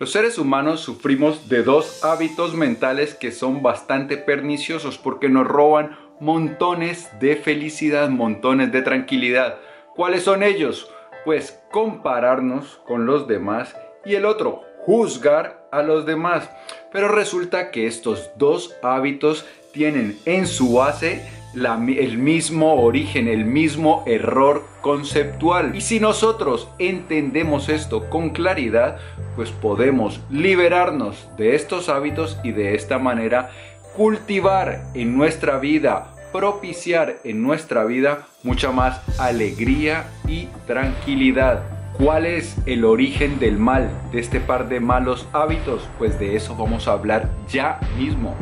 Los 0.00 0.12
seres 0.12 0.38
humanos 0.38 0.80
sufrimos 0.80 1.50
de 1.50 1.62
dos 1.62 2.02
hábitos 2.06 2.54
mentales 2.54 3.14
que 3.14 3.30
son 3.30 3.60
bastante 3.60 4.16
perniciosos 4.16 4.96
porque 4.96 5.28
nos 5.28 5.46
roban 5.46 5.98
montones 6.20 7.10
de 7.20 7.36
felicidad, 7.36 8.08
montones 8.08 8.72
de 8.72 8.80
tranquilidad. 8.80 9.58
¿Cuáles 9.94 10.22
son 10.22 10.42
ellos? 10.42 10.90
Pues 11.26 11.60
compararnos 11.70 12.80
con 12.86 13.04
los 13.04 13.28
demás 13.28 13.76
y 14.06 14.14
el 14.14 14.24
otro, 14.24 14.62
juzgar 14.86 15.68
a 15.70 15.82
los 15.82 16.06
demás. 16.06 16.48
Pero 16.90 17.08
resulta 17.08 17.70
que 17.70 17.86
estos 17.86 18.30
dos 18.36 18.74
hábitos 18.82 19.44
tienen 19.70 20.18
en 20.24 20.46
su 20.46 20.72
base 20.72 21.28
el 21.54 22.18
mismo 22.18 22.82
origen, 22.82 23.28
el 23.28 23.44
mismo 23.44 24.04
error 24.06 24.64
conceptual. 24.80 25.74
Y 25.74 25.80
si 25.80 26.00
nosotros 26.00 26.68
entendemos 26.78 27.68
esto 27.68 28.08
con 28.08 28.30
claridad, 28.30 28.98
pues 29.36 29.50
podemos 29.50 30.20
liberarnos 30.30 31.28
de 31.36 31.54
estos 31.54 31.88
hábitos 31.88 32.38
y 32.44 32.52
de 32.52 32.74
esta 32.74 32.98
manera 32.98 33.50
cultivar 33.96 34.82
en 34.94 35.16
nuestra 35.16 35.58
vida, 35.58 36.14
propiciar 36.32 37.16
en 37.24 37.42
nuestra 37.42 37.84
vida 37.84 38.28
mucha 38.42 38.70
más 38.70 39.00
alegría 39.18 40.06
y 40.28 40.46
tranquilidad. 40.66 41.62
¿Cuál 41.98 42.24
es 42.24 42.56
el 42.64 42.84
origen 42.84 43.38
del 43.38 43.58
mal, 43.58 43.90
de 44.12 44.20
este 44.20 44.40
par 44.40 44.68
de 44.68 44.80
malos 44.80 45.26
hábitos? 45.32 45.86
Pues 45.98 46.18
de 46.18 46.36
eso 46.36 46.56
vamos 46.56 46.88
a 46.88 46.92
hablar 46.92 47.28
ya 47.48 47.78
mismo. 47.98 48.34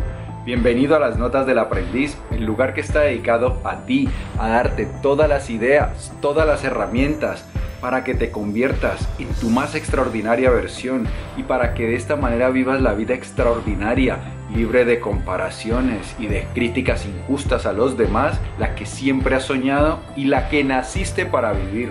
Bienvenido 0.48 0.96
a 0.96 0.98
las 0.98 1.18
Notas 1.18 1.44
del 1.44 1.58
Aprendiz, 1.58 2.16
el 2.30 2.46
lugar 2.46 2.72
que 2.72 2.80
está 2.80 3.00
dedicado 3.00 3.60
a 3.64 3.84
ti, 3.84 4.08
a 4.38 4.48
darte 4.48 4.86
todas 5.02 5.28
las 5.28 5.50
ideas, 5.50 6.10
todas 6.22 6.46
las 6.46 6.64
herramientas 6.64 7.44
para 7.82 8.02
que 8.02 8.14
te 8.14 8.30
conviertas 8.30 9.06
en 9.18 9.28
tu 9.34 9.50
más 9.50 9.74
extraordinaria 9.74 10.48
versión 10.48 11.06
y 11.36 11.42
para 11.42 11.74
que 11.74 11.86
de 11.86 11.96
esta 11.96 12.16
manera 12.16 12.48
vivas 12.48 12.80
la 12.80 12.94
vida 12.94 13.12
extraordinaria, 13.12 14.20
libre 14.56 14.86
de 14.86 15.00
comparaciones 15.00 16.16
y 16.18 16.28
de 16.28 16.46
críticas 16.54 17.04
injustas 17.04 17.66
a 17.66 17.74
los 17.74 17.98
demás, 17.98 18.40
la 18.58 18.74
que 18.74 18.86
siempre 18.86 19.36
has 19.36 19.44
soñado 19.44 20.00
y 20.16 20.24
la 20.24 20.48
que 20.48 20.64
naciste 20.64 21.26
para 21.26 21.52
vivir. 21.52 21.90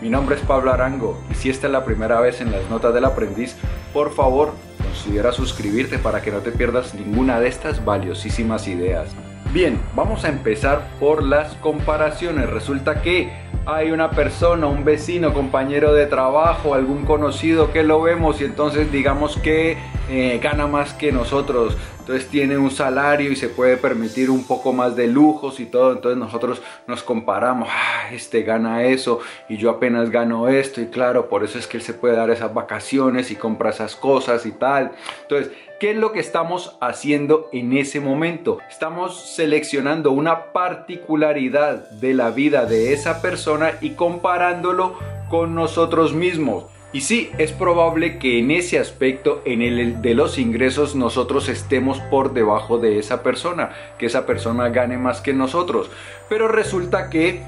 Mi 0.00 0.08
nombre 0.08 0.36
es 0.36 0.40
Pablo 0.40 0.72
Arango 0.72 1.22
y 1.30 1.34
si 1.34 1.50
esta 1.50 1.66
es 1.66 1.72
la 1.74 1.84
primera 1.84 2.20
vez 2.20 2.40
en 2.40 2.52
las 2.52 2.70
Notas 2.70 2.94
del 2.94 3.04
Aprendiz, 3.04 3.54
por 3.92 4.14
favor 4.14 4.54
considera 4.92 5.32
suscribirte 5.32 5.98
para 5.98 6.20
que 6.20 6.30
no 6.30 6.40
te 6.40 6.52
pierdas 6.52 6.92
ninguna 6.94 7.40
de 7.40 7.48
estas 7.48 7.82
valiosísimas 7.82 8.68
ideas. 8.68 9.08
Bien, 9.50 9.80
vamos 9.96 10.24
a 10.24 10.28
empezar 10.28 10.86
por 11.00 11.22
las 11.22 11.54
comparaciones. 11.54 12.50
Resulta 12.50 13.00
que 13.00 13.32
hay 13.64 13.90
una 13.90 14.10
persona, 14.10 14.66
un 14.66 14.84
vecino, 14.84 15.32
compañero 15.32 15.94
de 15.94 16.06
trabajo, 16.06 16.74
algún 16.74 17.06
conocido 17.06 17.72
que 17.72 17.82
lo 17.82 18.02
vemos 18.02 18.42
y 18.42 18.44
entonces 18.44 18.92
digamos 18.92 19.38
que 19.38 19.78
eh, 20.12 20.38
gana 20.42 20.66
más 20.66 20.92
que 20.92 21.10
nosotros, 21.10 21.74
entonces 22.00 22.28
tiene 22.28 22.58
un 22.58 22.70
salario 22.70 23.32
y 23.32 23.36
se 23.36 23.48
puede 23.48 23.78
permitir 23.78 24.28
un 24.28 24.44
poco 24.44 24.74
más 24.74 24.94
de 24.94 25.06
lujos 25.06 25.58
y 25.58 25.64
todo, 25.64 25.92
entonces 25.92 26.18
nosotros 26.18 26.60
nos 26.86 27.02
comparamos, 27.02 27.66
ah, 27.72 28.12
este 28.12 28.42
gana 28.42 28.84
eso 28.84 29.20
y 29.48 29.56
yo 29.56 29.70
apenas 29.70 30.10
gano 30.10 30.48
esto 30.48 30.82
y 30.82 30.88
claro, 30.88 31.30
por 31.30 31.44
eso 31.44 31.58
es 31.58 31.66
que 31.66 31.78
él 31.78 31.82
se 31.82 31.94
puede 31.94 32.14
dar 32.14 32.28
esas 32.28 32.52
vacaciones 32.52 33.30
y 33.30 33.36
compra 33.36 33.70
esas 33.70 33.96
cosas 33.96 34.44
y 34.44 34.52
tal. 34.52 34.92
Entonces, 35.22 35.50
¿qué 35.80 35.92
es 35.92 35.96
lo 35.96 36.12
que 36.12 36.20
estamos 36.20 36.76
haciendo 36.82 37.48
en 37.50 37.72
ese 37.72 37.98
momento? 37.98 38.58
Estamos 38.68 39.34
seleccionando 39.34 40.12
una 40.12 40.52
particularidad 40.52 41.88
de 41.90 42.12
la 42.12 42.30
vida 42.30 42.66
de 42.66 42.92
esa 42.92 43.22
persona 43.22 43.78
y 43.80 43.92
comparándolo 43.92 44.94
con 45.30 45.54
nosotros 45.54 46.12
mismos. 46.12 46.71
Y 46.92 47.00
sí, 47.00 47.30
es 47.38 47.52
probable 47.52 48.18
que 48.18 48.38
en 48.38 48.50
ese 48.50 48.78
aspecto, 48.78 49.40
en 49.46 49.62
el 49.62 50.02
de 50.02 50.14
los 50.14 50.38
ingresos, 50.38 50.94
nosotros 50.94 51.48
estemos 51.48 52.00
por 52.00 52.34
debajo 52.34 52.76
de 52.78 52.98
esa 52.98 53.22
persona, 53.22 53.70
que 53.98 54.06
esa 54.06 54.26
persona 54.26 54.68
gane 54.68 54.98
más 54.98 55.22
que 55.22 55.32
nosotros. 55.32 55.90
Pero 56.28 56.48
resulta 56.48 57.08
que 57.08 57.40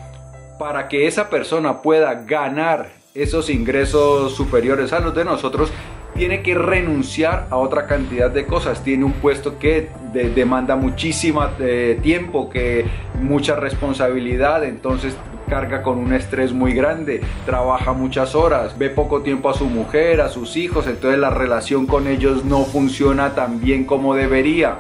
para 0.58 0.88
que 0.88 1.06
esa 1.06 1.28
persona 1.28 1.82
pueda 1.82 2.14
ganar 2.24 2.92
esos 3.14 3.50
ingresos 3.50 4.34
superiores 4.34 4.92
a 4.94 5.00
los 5.00 5.14
de 5.14 5.24
nosotros, 5.26 5.70
tiene 6.14 6.42
que 6.42 6.54
renunciar 6.54 7.46
a 7.50 7.56
otra 7.56 7.86
cantidad 7.86 8.30
de 8.30 8.46
cosas. 8.46 8.82
Tiene 8.82 9.04
un 9.04 9.12
puesto 9.12 9.58
que 9.58 9.90
demanda 10.12 10.76
muchísimo 10.76 11.44
eh, 11.58 11.98
tiempo, 12.02 12.48
que 12.48 12.86
mucha 13.20 13.56
responsabilidad, 13.56 14.64
entonces 14.64 15.16
carga 15.48 15.82
con 15.82 15.98
un 15.98 16.12
estrés 16.12 16.52
muy 16.52 16.72
grande, 16.72 17.20
trabaja 17.46 17.92
muchas 17.92 18.34
horas, 18.34 18.76
ve 18.78 18.90
poco 18.90 19.22
tiempo 19.22 19.48
a 19.48 19.54
su 19.54 19.66
mujer, 19.66 20.20
a 20.20 20.28
sus 20.28 20.56
hijos, 20.56 20.86
entonces 20.86 21.18
la 21.18 21.30
relación 21.30 21.86
con 21.86 22.06
ellos 22.06 22.44
no 22.44 22.64
funciona 22.64 23.34
tan 23.34 23.60
bien 23.60 23.84
como 23.84 24.14
debería. 24.14 24.76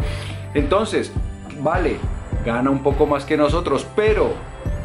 Entonces, 0.54 1.12
vale, 1.60 1.96
gana 2.44 2.70
un 2.70 2.82
poco 2.82 3.06
más 3.06 3.24
que 3.24 3.36
nosotros, 3.36 3.86
pero 3.96 4.32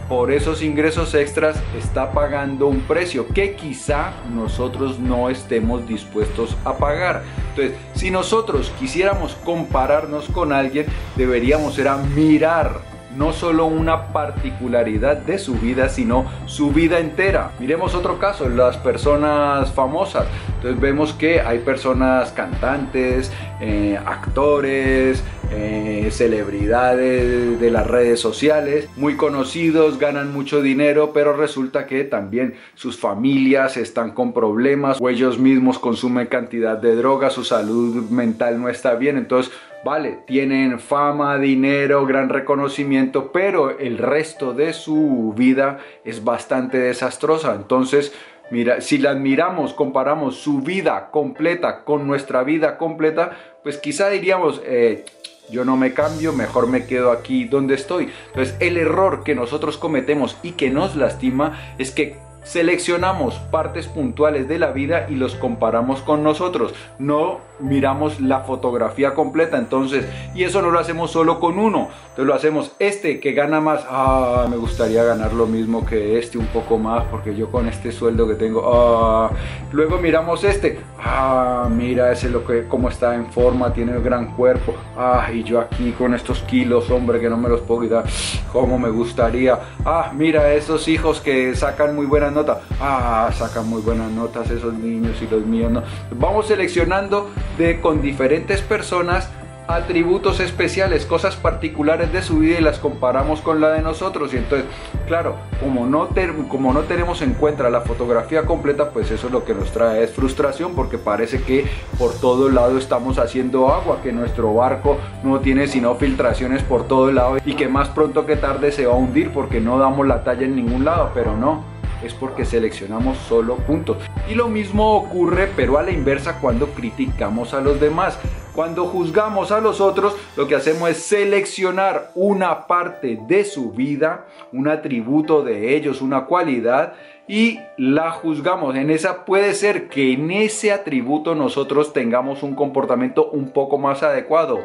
por 0.10 0.32
esos 0.32 0.64
ingresos 0.64 1.14
extras 1.14 1.62
está 1.78 2.12
pagando 2.12 2.68
un 2.68 2.80
precio 2.82 3.28
que 3.28 3.54
quizá 3.54 4.12
nosotros 4.34 4.98
no 4.98 5.30
estemos 5.30 5.88
dispuestos 5.88 6.58
a 6.66 6.78
pagar. 6.78 7.22
Entonces, 7.50 7.78
si 7.94 8.10
nosotros 8.10 8.74
quisiéramos 8.80 9.36
compararnos 9.46 10.28
con 10.30 10.52
alguien, 10.52 10.88
deberíamos 11.16 11.78
era 11.78 11.98
mirar 11.98 12.89
no 13.16 13.34
solo 13.34 13.66
una 13.66 14.08
particularidad 14.08 15.18
de 15.18 15.38
su 15.38 15.56
vida, 15.56 15.90
sino 15.90 16.26
su 16.46 16.72
vida 16.72 17.00
entera. 17.00 17.52
Miremos 17.60 17.96
otro 17.96 18.20
caso, 18.20 18.48
las 18.50 18.78
personas 18.78 19.72
famosas. 19.72 20.28
Entonces 20.56 20.80
vemos 20.80 21.14
que 21.14 21.42
hay 21.42 21.60
personas 21.60 22.32
cantantes, 22.32 23.32
eh, 23.62 23.98
actores, 24.06 25.24
eh, 25.52 26.10
celebridades 26.12 27.60
de 27.60 27.72
las 27.72 27.88
redes 27.88 28.20
sociales, 28.20 28.88
muy 28.96 29.16
conocidos, 29.16 29.98
ganan 29.98 30.32
mucho 30.32 30.62
dinero, 30.62 31.12
pero 31.14 31.36
resulta 31.36 31.88
que 31.88 32.04
también 32.04 32.54
sus 32.76 32.98
familias 32.98 33.76
están 33.78 34.12
con 34.12 34.32
problemas 34.32 34.98
o 35.02 35.10
ellos 35.10 35.40
mismos 35.40 35.80
consumen 35.80 36.28
cantidad 36.28 36.78
de 36.78 36.96
drogas, 36.96 37.34
su 37.34 37.44
salud 37.44 38.10
mental 38.12 38.62
no 38.62 38.70
está 38.70 38.96
bien, 38.96 39.18
entonces 39.18 39.52
vale, 39.84 40.20
tienen 40.28 40.80
fama, 40.80 41.38
dinero, 41.38 42.06
gran 42.06 42.30
reconocimiento, 42.30 43.32
pero 43.32 43.78
el 43.78 43.98
resto 43.98 44.54
de 44.54 44.74
su 44.74 45.34
vida 45.36 45.80
es 46.04 46.24
bastante 46.24 46.78
desastrosa. 46.78 47.56
Entonces, 47.56 48.14
mira, 48.52 48.82
si 48.82 48.98
la 48.98 49.14
miramos, 49.14 49.74
comparamos 49.74 50.36
su 50.36 50.62
vida 50.62 51.10
completa 51.12 51.84
con 51.84 52.08
nuestra 52.08 52.44
vida 52.44 52.78
completa, 52.78 53.32
pues 53.64 53.78
quizá 53.78 54.10
diríamos, 54.10 54.62
eh, 54.66 55.06
yo 55.50 55.66
no 55.66 55.78
me 55.78 55.94
cambio, 55.94 56.34
mejor 56.34 56.68
me 56.68 56.86
quedo 56.86 57.12
aquí 57.12 57.46
donde 57.46 57.76
estoy. 57.76 58.10
Entonces, 58.28 58.56
el 58.60 58.78
error 58.78 59.24
que 59.24 59.36
nosotros 59.36 59.78
cometemos 59.78 60.38
y 60.44 60.52
que 60.52 60.70
nos 60.70 60.96
lastima 60.96 61.58
es 61.78 61.92
que 61.92 62.18
seleccionamos 62.50 63.36
partes 63.52 63.88
puntuales 63.88 64.48
de 64.48 64.58
la 64.58 64.72
vida 64.72 65.06
y 65.08 65.16
los 65.16 65.36
comparamos 65.36 66.02
con 66.02 66.24
nosotros. 66.24 66.74
No 66.98 67.42
miramos 67.60 68.20
la 68.20 68.40
fotografía 68.40 69.14
completa, 69.14 69.58
entonces, 69.58 70.06
y 70.34 70.44
eso 70.46 70.62
no 70.64 70.72
lo 70.72 70.80
hacemos 70.80 71.12
solo 71.12 71.40
con 71.40 71.60
uno. 71.60 71.90
Entonces 72.02 72.26
lo 72.26 72.34
hacemos 72.34 72.72
este 72.80 73.20
que 73.20 73.34
gana 73.34 73.62
más, 73.62 73.86
ah, 73.88 74.48
me 74.50 74.58
gustaría 74.58 75.04
ganar 75.04 75.34
lo 75.34 75.46
mismo 75.46 75.86
que 75.86 76.18
este, 76.18 76.40
un 76.40 76.48
poco 76.48 76.80
más, 76.80 77.06
porque 77.12 77.36
yo 77.36 77.52
con 77.52 77.68
este 77.68 77.92
sueldo 77.92 78.28
que 78.28 78.34
tengo, 78.34 78.64
ah, 78.74 79.30
luego 79.72 80.00
miramos 80.00 80.44
este, 80.44 80.80
ah, 81.00 81.70
mira 81.70 82.12
ese 82.12 82.30
lo 82.30 82.46
que 82.46 82.68
cómo 82.68 82.90
está 82.90 83.14
en 83.14 83.32
forma, 83.32 83.74
tiene 83.74 83.92
el 83.92 84.02
gran 84.02 84.36
cuerpo, 84.36 84.74
ah, 85.00 85.32
y 85.34 85.44
yo 85.44 85.60
aquí 85.62 85.92
con 85.94 86.14
estos 86.14 86.40
kilos, 86.44 86.90
hombre, 86.92 87.20
que 87.20 87.30
no 87.30 87.38
me 87.38 87.48
los 87.48 87.62
puedo 87.62 87.82
quitar, 87.82 88.04
como 88.52 88.78
me 88.78 88.90
gustaría, 88.90 89.58
ah, 89.86 90.12
mira 90.14 90.54
esos 90.54 90.88
hijos 90.88 91.22
que 91.22 91.56
sacan 91.56 91.96
muy 91.96 92.06
buenas 92.06 92.34
notas, 92.34 92.58
ah, 92.82 93.30
sacan 93.34 93.68
muy 93.68 93.82
buenas 93.82 94.12
notas 94.12 94.50
esos 94.52 94.74
niños 94.74 95.16
y 95.22 95.28
los 95.28 95.46
míos 95.46 95.72
no. 95.72 95.84
Vamos 96.12 96.48
seleccionando 96.48 97.30
de 97.58 97.80
con 97.80 98.02
diferentes 98.02 98.62
personas 98.62 99.30
atributos 99.70 100.40
especiales, 100.40 101.06
cosas 101.06 101.36
particulares 101.36 102.12
de 102.12 102.24
su 102.24 102.40
vida 102.40 102.60
y 102.60 102.62
las 102.62 102.80
comparamos 102.80 103.42
con 103.42 103.62
la 103.62 103.72
de 103.72 103.82
nosotros. 103.82 104.34
Y 104.34 104.38
entonces, 104.38 104.68
claro, 105.08 105.36
como 105.60 105.86
no, 105.86 106.10
como 106.48 106.74
no 106.74 106.82
tenemos 106.82 107.22
en 107.22 107.34
cuenta 107.34 107.70
la 107.70 107.82
fotografía 107.82 108.46
completa, 108.46 108.90
pues 108.90 109.12
eso 109.12 109.30
lo 109.30 109.46
que 109.46 109.54
nos 109.54 109.72
trae 109.72 110.04
es 110.04 110.12
frustración 110.12 110.74
porque 110.74 110.98
parece 110.98 111.42
que 111.44 111.68
por 111.98 112.14
todo 112.20 112.50
lado 112.50 112.78
estamos 112.78 113.20
haciendo 113.20 113.72
agua, 113.72 114.02
que 114.02 114.12
nuestro 114.12 114.54
barco 114.54 114.98
no 115.24 115.40
tiene 115.40 115.68
sino 115.68 115.96
filtraciones 115.96 116.64
por 116.64 116.88
todo 116.88 117.12
lado 117.12 117.38
y 117.46 117.54
que 117.54 117.68
más 117.68 117.90
pronto 117.90 118.26
que 118.26 118.36
tarde 118.36 118.72
se 118.72 118.88
va 118.88 118.94
a 118.94 118.98
hundir 118.98 119.32
porque 119.32 119.62
no 119.62 119.78
damos 119.78 120.08
la 120.08 120.24
talla 120.24 120.46
en 120.46 120.56
ningún 120.56 120.84
lado, 120.84 121.12
pero 121.14 121.38
no 121.38 121.64
es 122.04 122.14
porque 122.14 122.46
seleccionamos 122.46 123.18
solo 123.18 123.56
puntos. 123.58 123.98
Y 124.30 124.36
lo 124.36 124.48
mismo 124.48 124.96
ocurre 124.96 125.50
pero 125.56 125.78
a 125.78 125.84
la 125.84 125.92
inversa 125.92 126.40
cuando 126.40 126.68
criticamos 126.68 127.54
a 127.54 127.62
los 127.62 127.80
demás. 127.80 128.18
Cuando 128.60 128.88
juzgamos 128.88 129.54
a 129.54 129.62
los 129.62 129.80
otros, 129.80 130.18
lo 130.36 130.46
que 130.46 130.56
hacemos 130.56 130.90
es 130.90 130.98
seleccionar 130.98 132.12
una 132.14 132.68
parte 132.68 133.18
de 133.26 133.46
su 133.46 133.72
vida, 133.72 134.26
un 134.52 134.68
atributo 134.68 135.44
de 135.44 135.78
ellos, 135.78 136.02
una 136.02 136.26
cualidad, 136.26 136.92
y 137.26 137.62
la 137.78 138.12
juzgamos. 138.12 138.76
En 138.76 138.90
esa 138.90 139.24
puede 139.24 139.54
ser 139.54 139.88
que 139.88 140.12
en 140.12 140.30
ese 140.32 140.74
atributo 140.74 141.36
nosotros 141.36 141.94
tengamos 141.94 142.44
un 142.44 142.54
comportamiento 142.54 143.30
un 143.30 143.52
poco 143.52 143.78
más 143.78 144.04
adecuado 144.04 144.60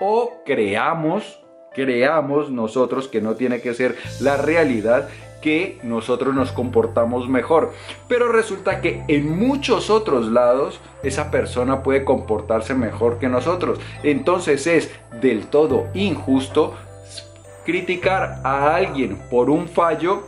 o 0.00 0.34
creamos, 0.46 1.42
creamos 1.74 2.48
nosotros 2.48 3.08
que 3.08 3.20
no 3.20 3.34
tiene 3.34 3.60
que 3.60 3.74
ser 3.74 3.96
la 4.20 4.36
realidad 4.36 5.08
que 5.42 5.78
nosotros 5.82 6.34
nos 6.34 6.52
comportamos 6.52 7.28
mejor. 7.28 7.72
Pero 8.08 8.32
resulta 8.32 8.80
que 8.80 9.04
en 9.08 9.36
muchos 9.38 9.90
otros 9.90 10.28
lados 10.28 10.80
esa 11.02 11.30
persona 11.30 11.82
puede 11.82 12.04
comportarse 12.04 12.74
mejor 12.74 13.18
que 13.18 13.28
nosotros. 13.28 13.78
Entonces 14.02 14.66
es 14.66 14.90
del 15.20 15.48
todo 15.48 15.88
injusto 15.92 16.74
criticar 17.66 18.40
a 18.42 18.74
alguien 18.74 19.18
por 19.30 19.50
un 19.50 19.68
fallo 19.68 20.22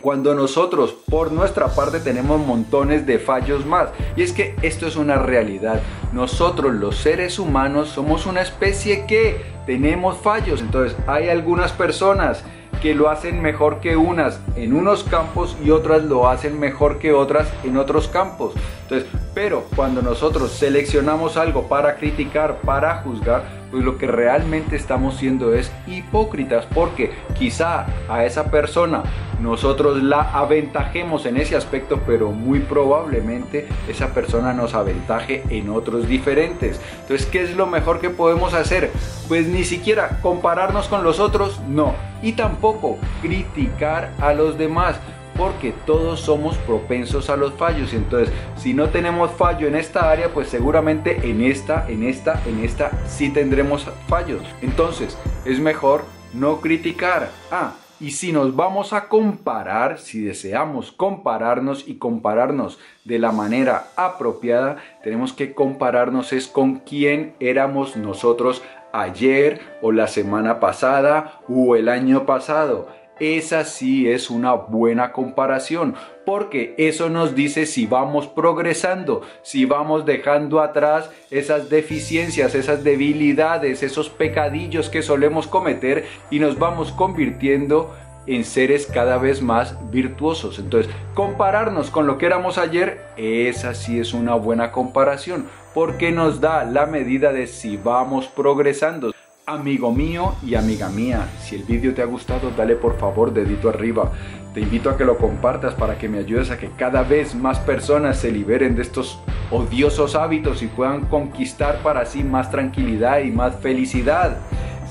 cuando 0.00 0.34
nosotros 0.34 0.94
por 1.10 1.30
nuestra 1.30 1.68
parte 1.74 2.00
tenemos 2.00 2.40
montones 2.40 3.06
de 3.06 3.18
fallos 3.18 3.66
más. 3.66 3.90
Y 4.16 4.22
es 4.22 4.32
que 4.32 4.56
esto 4.62 4.86
es 4.86 4.96
una 4.96 5.16
realidad. 5.16 5.82
Nosotros 6.12 6.72
los 6.74 6.96
seres 6.96 7.38
humanos 7.38 7.90
somos 7.90 8.26
una 8.26 8.40
especie 8.40 9.04
que 9.06 9.42
tenemos 9.66 10.16
fallos. 10.18 10.60
Entonces 10.60 10.96
hay 11.06 11.28
algunas 11.28 11.72
personas 11.72 12.44
que 12.80 12.94
lo 12.94 13.10
hacen 13.10 13.42
mejor 13.42 13.80
que 13.80 13.96
unas 13.96 14.40
en 14.56 14.72
unos 14.74 15.04
campos 15.04 15.56
y 15.64 15.70
otras 15.70 16.04
lo 16.04 16.28
hacen 16.28 16.58
mejor 16.58 16.98
que 16.98 17.12
otras 17.12 17.48
en 17.64 17.76
otros 17.76 18.08
campos. 18.08 18.54
Entonces, 18.82 19.08
pero 19.34 19.64
cuando 19.76 20.02
nosotros 20.02 20.50
seleccionamos 20.52 21.36
algo 21.36 21.68
para 21.68 21.96
criticar, 21.96 22.58
para 22.62 23.02
juzgar, 23.02 23.59
pues 23.70 23.84
lo 23.84 23.98
que 23.98 24.06
realmente 24.06 24.76
estamos 24.76 25.16
siendo 25.16 25.54
es 25.54 25.70
hipócritas 25.86 26.66
porque 26.66 27.12
quizá 27.38 27.86
a 28.08 28.24
esa 28.24 28.50
persona 28.50 29.04
nosotros 29.40 30.02
la 30.02 30.20
aventajemos 30.32 31.24
en 31.26 31.36
ese 31.38 31.56
aspecto, 31.56 32.00
pero 32.06 32.30
muy 32.30 32.60
probablemente 32.60 33.66
esa 33.88 34.12
persona 34.12 34.52
nos 34.52 34.74
aventaje 34.74 35.42
en 35.48 35.70
otros 35.70 36.06
diferentes. 36.06 36.80
Entonces, 37.02 37.26
¿qué 37.26 37.42
es 37.42 37.56
lo 37.56 37.66
mejor 37.66 38.00
que 38.00 38.10
podemos 38.10 38.52
hacer? 38.54 38.90
Pues 39.28 39.46
ni 39.46 39.64
siquiera 39.64 40.18
compararnos 40.20 40.88
con 40.88 41.04
los 41.04 41.20
otros, 41.20 41.60
no. 41.68 41.94
Y 42.22 42.32
tampoco 42.32 42.98
criticar 43.22 44.10
a 44.20 44.34
los 44.34 44.58
demás 44.58 44.96
porque 45.40 45.72
todos 45.86 46.20
somos 46.20 46.58
propensos 46.58 47.30
a 47.30 47.36
los 47.36 47.54
fallos. 47.54 47.94
Entonces, 47.94 48.30
si 48.58 48.74
no 48.74 48.90
tenemos 48.90 49.30
fallo 49.30 49.66
en 49.66 49.74
esta 49.74 50.10
área, 50.10 50.34
pues 50.34 50.48
seguramente 50.48 51.30
en 51.30 51.42
esta, 51.42 51.88
en 51.88 52.02
esta, 52.02 52.42
en 52.44 52.62
esta 52.62 52.90
sí 53.06 53.30
tendremos 53.30 53.86
fallos. 54.06 54.42
Entonces, 54.60 55.16
es 55.46 55.58
mejor 55.58 56.04
no 56.34 56.60
criticar. 56.60 57.30
Ah, 57.50 57.72
y 57.98 58.10
si 58.10 58.32
nos 58.32 58.54
vamos 58.54 58.92
a 58.92 59.08
comparar, 59.08 59.98
si 59.98 60.20
deseamos 60.20 60.92
compararnos 60.92 61.88
y 61.88 61.94
compararnos 61.94 62.78
de 63.06 63.18
la 63.18 63.32
manera 63.32 63.88
apropiada, 63.96 64.76
tenemos 65.02 65.32
que 65.32 65.54
compararnos 65.54 66.34
es 66.34 66.48
con 66.48 66.80
quién 66.80 67.34
éramos 67.40 67.96
nosotros 67.96 68.62
ayer 68.92 69.60
o 69.80 69.90
la 69.90 70.06
semana 70.06 70.60
pasada 70.60 71.40
o 71.48 71.76
el 71.76 71.88
año 71.88 72.26
pasado. 72.26 72.99
Esa 73.20 73.64
sí 73.66 74.08
es 74.08 74.30
una 74.30 74.54
buena 74.54 75.12
comparación, 75.12 75.94
porque 76.24 76.74
eso 76.78 77.10
nos 77.10 77.34
dice 77.34 77.66
si 77.66 77.86
vamos 77.86 78.26
progresando, 78.26 79.20
si 79.42 79.66
vamos 79.66 80.06
dejando 80.06 80.60
atrás 80.60 81.10
esas 81.30 81.68
deficiencias, 81.68 82.54
esas 82.54 82.82
debilidades, 82.82 83.82
esos 83.82 84.08
pecadillos 84.08 84.88
que 84.88 85.02
solemos 85.02 85.46
cometer 85.46 86.06
y 86.30 86.38
nos 86.38 86.58
vamos 86.58 86.92
convirtiendo 86.92 87.94
en 88.26 88.44
seres 88.44 88.86
cada 88.86 89.18
vez 89.18 89.42
más 89.42 89.76
virtuosos. 89.90 90.58
Entonces, 90.58 90.90
compararnos 91.14 91.90
con 91.90 92.06
lo 92.06 92.16
que 92.16 92.26
éramos 92.26 92.56
ayer, 92.56 93.02
esa 93.18 93.74
sí 93.74 93.98
es 93.98 94.14
una 94.14 94.34
buena 94.34 94.72
comparación, 94.72 95.46
porque 95.74 96.10
nos 96.10 96.40
da 96.40 96.64
la 96.64 96.86
medida 96.86 97.32
de 97.32 97.46
si 97.46 97.76
vamos 97.76 98.28
progresando. 98.28 99.12
Amigo 99.50 99.92
mío 99.92 100.36
y 100.46 100.54
amiga 100.54 100.88
mía, 100.90 101.28
si 101.42 101.56
el 101.56 101.64
vídeo 101.64 101.92
te 101.92 102.02
ha 102.02 102.04
gustado, 102.04 102.52
dale 102.56 102.76
por 102.76 102.96
favor 102.98 103.32
dedito 103.32 103.68
arriba. 103.68 104.12
Te 104.54 104.60
invito 104.60 104.88
a 104.88 104.96
que 104.96 105.04
lo 105.04 105.18
compartas 105.18 105.74
para 105.74 105.98
que 105.98 106.08
me 106.08 106.18
ayudes 106.18 106.52
a 106.52 106.56
que 106.56 106.70
cada 106.78 107.02
vez 107.02 107.34
más 107.34 107.58
personas 107.58 108.16
se 108.18 108.30
liberen 108.30 108.76
de 108.76 108.82
estos 108.82 109.18
odiosos 109.50 110.14
hábitos 110.14 110.62
y 110.62 110.68
puedan 110.68 111.06
conquistar 111.06 111.82
para 111.82 112.06
sí 112.06 112.22
más 112.22 112.52
tranquilidad 112.52 113.22
y 113.22 113.32
más 113.32 113.56
felicidad. 113.56 114.36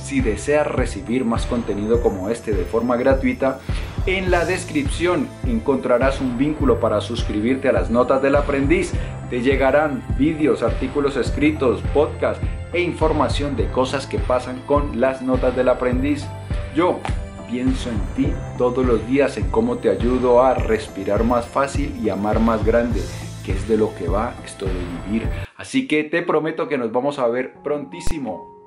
Si 0.04 0.22
deseas 0.22 0.68
recibir 0.68 1.26
más 1.26 1.46
contenido 1.46 2.02
como 2.02 2.30
este 2.30 2.54
de 2.54 2.66
forma 2.66 2.98
gratuita, 2.98 3.60
en 4.06 4.32
la 4.32 4.46
descripción 4.46 5.28
encontrarás 5.46 6.22
un 6.22 6.38
vínculo 6.38 6.80
para 6.80 7.02
suscribirte 7.02 7.70
a 7.70 7.74
las 7.74 7.90
notas 7.90 8.22
del 8.22 8.36
aprendiz. 8.36 8.94
Te 9.30 9.42
llegarán 9.42 10.04
vídeos, 10.18 10.64
artículos 10.64 11.16
escritos, 11.16 11.82
podcasts 11.94 12.44
e 12.74 12.82
información 12.82 13.56
de 13.56 13.70
cosas 13.72 14.08
que 14.08 14.18
pasan 14.18 14.62
con 14.66 15.00
las 15.00 15.22
notas 15.22 15.56
del 15.56 15.70
aprendiz. 15.70 16.26
Yo 16.76 17.00
pienso 17.50 17.90
en 17.90 18.00
ti 18.16 18.34
todos 18.58 18.86
los 18.86 19.06
días 19.08 19.38
en 19.38 19.50
cómo 19.50 19.78
te 19.78 19.90
ayudo 19.90 20.42
a 20.42 20.54
respirar 20.54 21.24
más 21.24 21.46
fácil 21.46 21.96
y 22.02 22.10
amar 22.10 22.40
más 22.40 22.66
grande, 22.66 23.02
que 23.46 23.52
es 23.52 23.68
de 23.68 23.78
lo 23.78 23.94
que 23.96 24.08
va 24.08 24.34
esto 24.46 24.66
de 24.66 24.74
vivir. 25.08 25.28
Así 25.58 25.88
que 25.88 26.04
te 26.04 26.22
prometo 26.22 26.68
que 26.68 26.78
nos 26.78 26.92
vamos 26.92 27.20
a 27.20 27.28
ver 27.28 27.56
prontísimo. 27.64 28.59